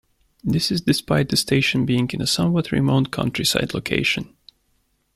This 0.43 0.71
is 0.71 0.81
despite 0.81 1.29
the 1.29 1.37
station 1.37 1.85
being 1.85 2.09
in 2.11 2.23
a 2.23 2.25
somewhat 2.25 2.71
remote 2.71 3.11
countryside 3.11 3.75
location. 3.75 4.35